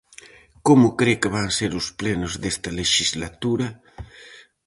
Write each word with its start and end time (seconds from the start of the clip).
Como 0.67 0.87
cre 0.99 1.13
que 1.21 1.33
van 1.35 1.49
ser 1.57 1.71
os 1.79 1.87
plenos 1.99 2.33
desta 2.41 2.69
lexislatura? 2.79 3.67